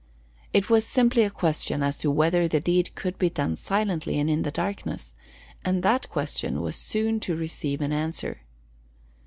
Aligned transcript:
It 0.51 0.67
was 0.67 0.83
simply 0.87 1.21
a 1.21 1.29
question 1.29 1.83
as 1.83 1.95
to 1.97 2.09
whether 2.09 2.47
the 2.47 2.59
deed 2.59 2.95
could 2.95 3.19
be 3.19 3.29
done 3.29 3.55
silently 3.55 4.17
and 4.17 4.31
in 4.31 4.41
the 4.41 4.49
darkness; 4.49 5.13
and 5.63 5.83
that 5.83 6.09
question 6.09 6.59
was 6.61 6.75
soon 6.75 7.19
to 7.19 7.35
receive 7.35 7.81
an 7.81 7.93
answer. 7.93 8.41